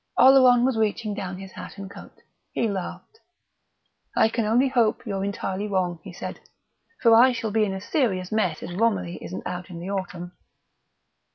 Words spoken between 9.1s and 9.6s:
isn't